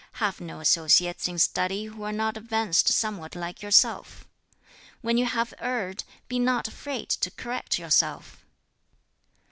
"Have 0.13 0.41
no 0.41 0.59
associates 0.61 1.27
in 1.27 1.37
study 1.37 1.85
who 1.85 2.01
are 2.01 2.11
not 2.11 2.35
advanced 2.35 2.87
somewhat 2.91 3.35
like 3.35 3.61
yourself. 3.61 4.27
"When 5.01 5.15
you 5.15 5.25
have 5.27 5.53
erred, 5.59 6.05
be 6.27 6.39
not 6.39 6.67
afraid 6.67 7.09
to 7.11 7.29
correct 7.29 7.77
yourself." 7.77 8.43